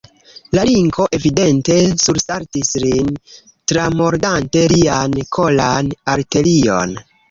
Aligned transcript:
La 0.57 0.61
linko 0.69 1.05
evidente 1.17 1.77
sursaltis 2.05 2.73
lin, 2.87 3.13
tramordante 3.75 4.67
lian 4.77 5.19
kolan 5.39 5.97
arterion. 6.19 7.03